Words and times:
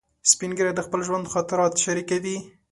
سپین 0.31 0.51
ږیری 0.57 0.73
د 0.75 0.81
خپل 0.85 0.99
ژوند 1.07 1.31
خاطرات 1.33 1.73
شریکوي 1.83 2.37